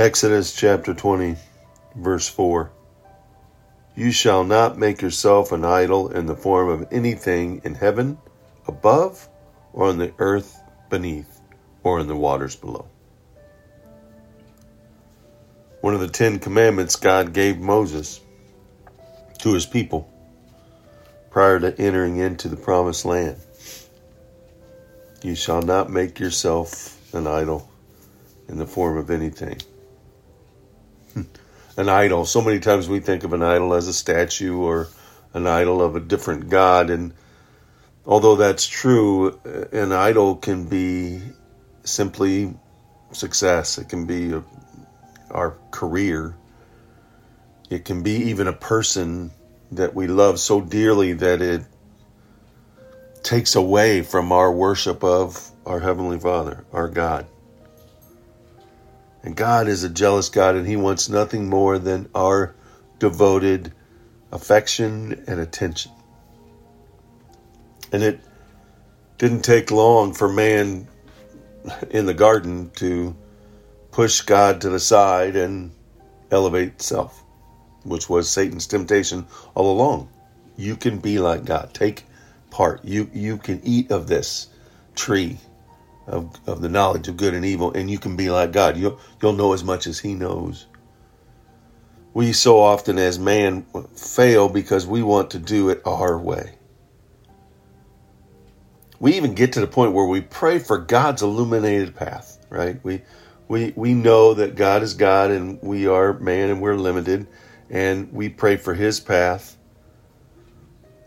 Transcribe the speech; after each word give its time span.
Exodus 0.00 0.54
chapter 0.54 0.94
20, 0.94 1.36
verse 1.94 2.26
4. 2.26 2.70
You 3.94 4.10
shall 4.12 4.44
not 4.44 4.78
make 4.78 5.02
yourself 5.02 5.52
an 5.52 5.62
idol 5.62 6.08
in 6.08 6.24
the 6.24 6.34
form 6.34 6.70
of 6.70 6.88
anything 6.90 7.60
in 7.64 7.74
heaven 7.74 8.16
above, 8.66 9.28
or 9.74 9.88
on 9.88 9.98
the 9.98 10.14
earth 10.18 10.58
beneath, 10.88 11.42
or 11.82 12.00
in 12.00 12.06
the 12.06 12.16
waters 12.16 12.56
below. 12.56 12.86
One 15.82 15.92
of 15.92 16.00
the 16.00 16.08
Ten 16.08 16.38
Commandments 16.38 16.96
God 16.96 17.34
gave 17.34 17.58
Moses 17.58 18.22
to 19.40 19.52
his 19.52 19.66
people 19.66 20.10
prior 21.28 21.60
to 21.60 21.78
entering 21.78 22.16
into 22.16 22.48
the 22.48 22.56
promised 22.56 23.04
land. 23.04 23.36
You 25.22 25.34
shall 25.34 25.60
not 25.60 25.90
make 25.90 26.18
yourself 26.18 26.98
an 27.14 27.26
idol 27.26 27.68
in 28.48 28.56
the 28.56 28.66
form 28.66 28.96
of 28.96 29.10
anything 29.10 29.60
an 31.76 31.88
idol. 31.88 32.24
So 32.24 32.40
many 32.40 32.60
times 32.60 32.88
we 32.88 33.00
think 33.00 33.24
of 33.24 33.32
an 33.32 33.42
idol 33.42 33.74
as 33.74 33.88
a 33.88 33.92
statue 33.92 34.56
or 34.56 34.88
an 35.32 35.46
idol 35.46 35.82
of 35.82 35.96
a 35.96 36.00
different 36.00 36.48
god. 36.48 36.90
And 36.90 37.12
although 38.06 38.36
that's 38.36 38.66
true, 38.66 39.38
an 39.72 39.92
idol 39.92 40.36
can 40.36 40.64
be 40.66 41.20
simply 41.84 42.54
success, 43.12 43.78
it 43.78 43.88
can 43.88 44.06
be 44.06 44.32
a, 44.32 44.44
our 45.30 45.56
career, 45.70 46.36
it 47.70 47.84
can 47.84 48.02
be 48.02 48.30
even 48.30 48.46
a 48.46 48.52
person 48.52 49.30
that 49.72 49.94
we 49.94 50.06
love 50.06 50.40
so 50.40 50.60
dearly 50.60 51.12
that 51.12 51.40
it 51.40 51.62
takes 53.22 53.54
away 53.54 54.02
from 54.02 54.32
our 54.32 54.50
worship 54.52 55.04
of 55.04 55.50
our 55.64 55.78
Heavenly 55.78 56.18
Father, 56.18 56.64
our 56.72 56.88
God. 56.88 57.26
And 59.22 59.36
God 59.36 59.68
is 59.68 59.84
a 59.84 59.88
jealous 59.90 60.28
God, 60.28 60.56
and 60.56 60.66
He 60.66 60.76
wants 60.76 61.08
nothing 61.08 61.48
more 61.48 61.78
than 61.78 62.08
our 62.14 62.54
devoted 62.98 63.72
affection 64.32 65.24
and 65.26 65.40
attention. 65.40 65.92
And 67.92 68.02
it 68.02 68.20
didn't 69.18 69.42
take 69.42 69.70
long 69.70 70.14
for 70.14 70.28
man 70.28 70.88
in 71.90 72.06
the 72.06 72.14
garden 72.14 72.70
to 72.76 73.14
push 73.90 74.22
God 74.22 74.62
to 74.62 74.70
the 74.70 74.80
side 74.80 75.36
and 75.36 75.72
elevate 76.30 76.80
self, 76.80 77.22
which 77.84 78.08
was 78.08 78.30
Satan's 78.30 78.66
temptation 78.66 79.26
all 79.54 79.72
along. 79.72 80.08
You 80.56 80.76
can 80.76 80.98
be 80.98 81.18
like 81.18 81.44
God. 81.44 81.74
Take 81.74 82.04
part. 82.50 82.84
You 82.84 83.10
you 83.12 83.36
can 83.36 83.60
eat 83.64 83.90
of 83.90 84.06
this 84.06 84.48
tree 84.94 85.38
of, 86.06 86.38
of 86.46 86.60
the 86.60 86.68
knowledge 86.68 87.08
of 87.08 87.16
good 87.16 87.34
and 87.34 87.44
evil, 87.44 87.72
and 87.72 87.90
you 87.90 87.98
can 87.98 88.16
be 88.16 88.30
like 88.30 88.52
God. 88.52 88.76
You'll, 88.76 88.98
you'll 89.22 89.32
know 89.32 89.52
as 89.52 89.64
much 89.64 89.86
as 89.86 89.98
He 89.98 90.14
knows. 90.14 90.66
We 92.12 92.32
so 92.32 92.58
often, 92.58 92.98
as 92.98 93.18
man, 93.18 93.64
fail 93.94 94.48
because 94.48 94.86
we 94.86 95.02
want 95.02 95.30
to 95.30 95.38
do 95.38 95.68
it 95.68 95.80
our 95.84 96.18
way. 96.18 96.56
We 98.98 99.14
even 99.14 99.34
get 99.34 99.52
to 99.54 99.60
the 99.60 99.66
point 99.66 99.92
where 99.92 100.06
we 100.06 100.20
pray 100.20 100.58
for 100.58 100.76
God's 100.76 101.22
illuminated 101.22 101.94
path, 101.94 102.44
right? 102.50 102.82
We, 102.84 103.02
we, 103.48 103.72
we 103.76 103.94
know 103.94 104.34
that 104.34 104.56
God 104.56 104.82
is 104.82 104.94
God 104.94 105.30
and 105.30 105.62
we 105.62 105.86
are 105.86 106.14
man 106.14 106.50
and 106.50 106.60
we're 106.60 106.74
limited, 106.74 107.28
and 107.70 108.12
we 108.12 108.28
pray 108.28 108.56
for 108.56 108.74
His 108.74 108.98
path, 108.98 109.56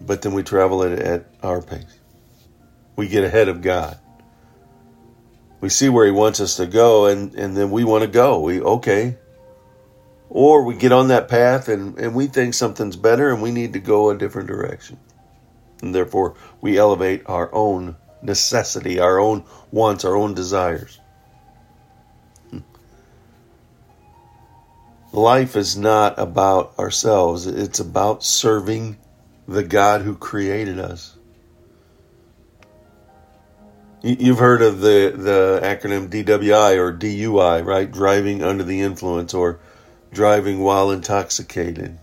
but 0.00 0.22
then 0.22 0.32
we 0.32 0.42
travel 0.42 0.82
it 0.82 0.98
at 0.98 1.26
our 1.42 1.60
pace. 1.60 2.00
We 2.96 3.08
get 3.08 3.24
ahead 3.24 3.48
of 3.48 3.60
God 3.60 3.98
we 5.60 5.68
see 5.68 5.88
where 5.88 6.06
he 6.06 6.12
wants 6.12 6.40
us 6.40 6.56
to 6.56 6.66
go 6.66 7.06
and, 7.06 7.34
and 7.34 7.56
then 7.56 7.70
we 7.70 7.84
want 7.84 8.02
to 8.02 8.08
go. 8.08 8.40
We 8.40 8.60
okay. 8.60 9.16
Or 10.28 10.64
we 10.64 10.76
get 10.76 10.92
on 10.92 11.08
that 11.08 11.28
path 11.28 11.68
and, 11.68 11.98
and 11.98 12.14
we 12.14 12.26
think 12.26 12.54
something's 12.54 12.96
better 12.96 13.30
and 13.30 13.42
we 13.42 13.52
need 13.52 13.72
to 13.74 13.78
go 13.78 14.10
a 14.10 14.18
different 14.18 14.48
direction. 14.48 14.98
And 15.82 15.94
therefore 15.94 16.34
we 16.60 16.78
elevate 16.78 17.22
our 17.26 17.54
own 17.54 17.96
necessity, 18.22 18.98
our 18.98 19.18
own 19.18 19.44
wants, 19.70 20.04
our 20.04 20.16
own 20.16 20.34
desires. 20.34 21.00
Life 25.12 25.56
is 25.56 25.78
not 25.78 26.18
about 26.18 26.78
ourselves, 26.78 27.46
it's 27.46 27.80
about 27.80 28.22
serving 28.22 28.98
the 29.48 29.62
God 29.62 30.02
who 30.02 30.14
created 30.14 30.78
us. 30.78 31.15
You've 34.02 34.38
heard 34.38 34.60
of 34.60 34.80
the, 34.80 35.12
the 35.16 35.60
acronym 35.62 36.08
DWI 36.08 36.76
or 36.76 36.92
DUI, 36.92 37.64
right? 37.64 37.90
Driving 37.90 38.42
under 38.42 38.62
the 38.62 38.82
influence 38.82 39.32
or 39.32 39.58
driving 40.12 40.60
while 40.60 40.90
intoxicated. 40.90 41.98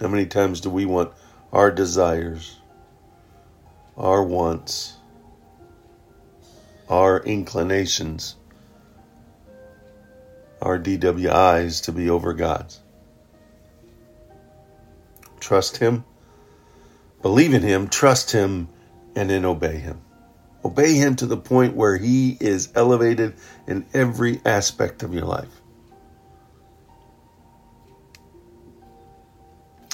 How 0.00 0.08
many 0.08 0.26
times 0.26 0.60
do 0.60 0.68
we 0.68 0.86
want 0.86 1.12
our 1.52 1.70
desires, 1.70 2.58
our 3.96 4.24
wants, 4.24 4.94
our 6.88 7.20
inclinations, 7.20 8.34
our 10.60 10.80
DWIs 10.80 11.84
to 11.84 11.92
be 11.92 12.10
over 12.10 12.32
God's? 12.32 12.80
Trust 15.38 15.76
Him, 15.76 16.04
believe 17.22 17.54
in 17.54 17.62
Him, 17.62 17.88
trust 17.88 18.32
Him, 18.32 18.68
and 19.14 19.30
then 19.30 19.44
obey 19.44 19.76
Him. 19.78 20.00
Obey 20.64 20.94
Him 20.94 21.16
to 21.16 21.26
the 21.26 21.36
point 21.36 21.74
where 21.74 21.96
He 21.96 22.36
is 22.40 22.70
elevated 22.74 23.34
in 23.66 23.86
every 23.94 24.40
aspect 24.44 25.02
of 25.02 25.14
your 25.14 25.24
life. 25.24 25.48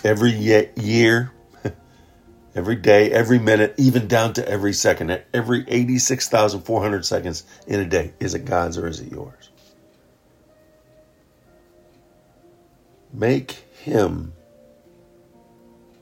Every 0.05 0.32
year, 0.32 1.32
every 2.55 2.76
day, 2.76 3.10
every 3.10 3.38
minute, 3.38 3.75
even 3.78 4.09
down 4.09 4.34
to 4.34 4.49
every 4.49 4.72
second, 4.72 5.22
every 5.32 5.65
86,400 5.66 7.05
seconds 7.05 7.44
in 7.66 7.81
a 7.81 7.87
day, 7.87 8.12
is 8.21 8.34
it 8.34 8.44
God's 8.44 8.78
or 8.78 8.87
is 8.87 9.00
it 9.00 9.10
yours? 9.10 9.50
Make 13.12 13.53
Him 13.82 14.32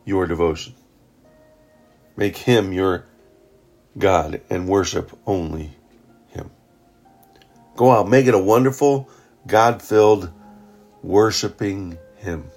your 0.05 0.27
devotion. 0.27 0.75
Make 2.17 2.37
Him 2.37 2.73
your 2.73 3.07
God 3.97 4.41
and 4.51 4.69
worship 4.69 5.17
only 5.27 5.77
Him. 6.29 6.51
Go 7.77 7.91
out, 7.91 8.09
make 8.09 8.27
it 8.27 8.35
a 8.35 8.39
wonderful, 8.39 9.09
God 9.47 9.83
filled 9.83 10.31
worshiping 11.03 11.99
Him. 12.17 12.51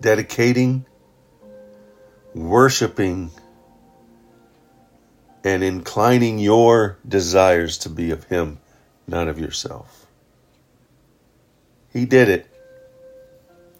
Dedicating, 0.00 0.86
worshiping, 2.34 3.30
and 5.42 5.62
inclining 5.62 6.38
your 6.38 6.98
desires 7.06 7.78
to 7.78 7.88
be 7.88 8.10
of 8.10 8.24
Him, 8.24 8.58
not 9.06 9.28
of 9.28 9.38
yourself. 9.38 10.06
He 11.92 12.04
did 12.04 12.28
it. 12.28 12.46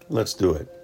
Let's 0.09 0.35
do 0.35 0.53
it. 0.55 0.76